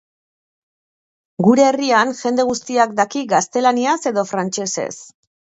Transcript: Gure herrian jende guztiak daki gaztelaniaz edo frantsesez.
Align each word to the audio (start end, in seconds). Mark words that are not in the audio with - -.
Gure 1.47 1.63
herrian 1.65 2.13
jende 2.21 2.47
guztiak 2.53 2.97
daki 3.01 3.23
gaztelaniaz 3.35 3.95
edo 4.13 4.27
frantsesez. 4.33 4.91